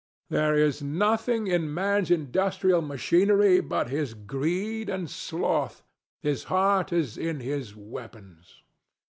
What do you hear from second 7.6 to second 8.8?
weapons.